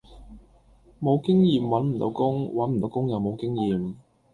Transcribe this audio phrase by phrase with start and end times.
[0.99, 3.93] 無經驗搵唔到工，搵唔到工又無經驗